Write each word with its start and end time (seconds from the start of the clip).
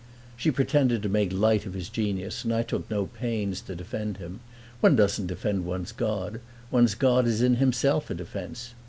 She 0.35 0.49
pretended 0.49 1.03
to 1.03 1.09
make 1.09 1.31
light 1.31 1.67
of 1.67 1.75
his 1.75 1.87
genius, 1.87 2.43
and 2.43 2.51
I 2.51 2.63
took 2.63 2.89
no 2.89 3.05
pains 3.05 3.61
to 3.61 3.75
defend 3.75 4.17
him. 4.17 4.39
One 4.79 4.95
doesn't 4.95 5.27
defend 5.27 5.63
one's 5.63 5.91
god: 5.91 6.41
one's 6.71 6.95
god 6.95 7.27
is 7.27 7.43
in 7.43 7.57
himself 7.57 8.09
a 8.09 8.15
defense. 8.15 8.73